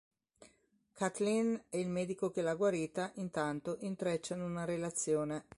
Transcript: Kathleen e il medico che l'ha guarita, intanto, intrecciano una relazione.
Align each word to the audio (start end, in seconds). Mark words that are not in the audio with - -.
Kathleen 0.93 1.63
e 1.69 1.79
il 1.79 1.87
medico 1.87 2.31
che 2.31 2.41
l'ha 2.41 2.55
guarita, 2.55 3.11
intanto, 3.17 3.77
intrecciano 3.81 4.43
una 4.43 4.65
relazione. 4.65 5.45